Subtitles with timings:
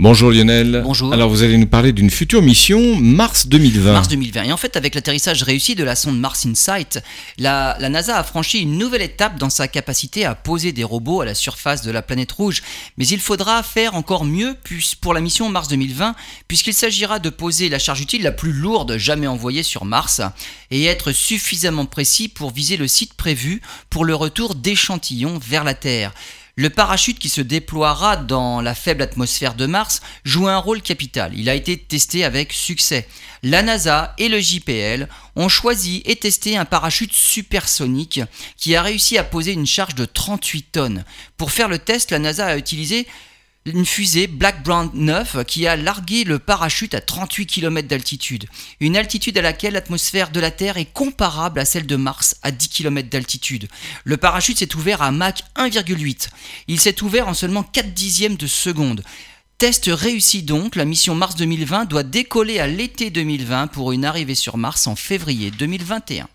[0.00, 0.82] Bonjour Lionel.
[0.84, 1.12] Bonjour.
[1.12, 3.92] Alors vous allez nous parler d'une future mission Mars 2020.
[3.92, 4.44] Mars 2020.
[4.44, 7.00] Et en fait, avec l'atterrissage réussi de la sonde Mars Insight,
[7.36, 11.22] la, la, NASA a franchi une nouvelle étape dans sa capacité à poser des robots
[11.22, 12.62] à la surface de la planète rouge.
[12.96, 14.56] Mais il faudra faire encore mieux
[15.00, 16.14] pour la mission Mars 2020,
[16.46, 20.22] puisqu'il s'agira de poser la charge utile la plus lourde jamais envoyée sur Mars
[20.70, 25.74] et être suffisamment précis pour viser le site prévu pour le retour d'échantillons vers la
[25.74, 26.14] Terre.
[26.58, 31.30] Le parachute qui se déploiera dans la faible atmosphère de Mars joue un rôle capital.
[31.36, 33.06] Il a été testé avec succès.
[33.44, 38.22] La NASA et le JPL ont choisi et testé un parachute supersonique
[38.56, 41.04] qui a réussi à poser une charge de 38 tonnes.
[41.36, 43.06] Pour faire le test, la NASA a utilisé
[43.70, 48.46] une fusée Black Brown 9 qui a largué le parachute à 38 km d'altitude,
[48.80, 52.50] une altitude à laquelle l'atmosphère de la Terre est comparable à celle de Mars à
[52.50, 53.68] 10 km d'altitude.
[54.04, 56.28] Le parachute s'est ouvert à Mach 1,8.
[56.68, 59.02] Il s'est ouvert en seulement 4 dixièmes de seconde.
[59.58, 64.36] Test réussi donc, la mission Mars 2020 doit décoller à l'été 2020 pour une arrivée
[64.36, 66.28] sur Mars en février 2021.